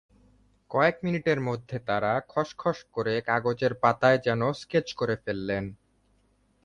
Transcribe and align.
কয়েক 0.71 0.95
মিনিটের 1.03 1.39
মধ্যে 1.41 1.77
তাঁরা 1.79 2.13
খসখস 2.27 2.79
করে 2.91 3.13
কাগজের 3.21 3.73
পাতায় 3.73 4.19
যেন 4.25 4.41
স্কেচ 4.51 4.87
করে 4.93 5.15
ফেললেন। 5.15 5.65